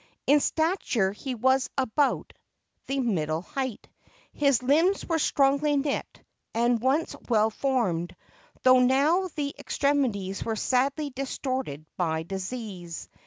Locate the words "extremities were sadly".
9.59-11.11